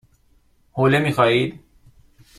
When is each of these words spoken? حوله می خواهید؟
حوله 0.71 0.99
می 0.99 1.11
خواهید؟ 1.11 1.59